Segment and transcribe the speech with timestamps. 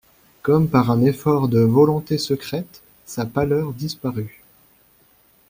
[0.41, 4.41] Comme par un effort de volonté secrète, sa pâleur disparut.